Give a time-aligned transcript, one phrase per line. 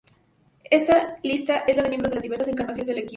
[0.71, 3.09] Esta lista es de los miembros en las diversas encarnaciones del equipo.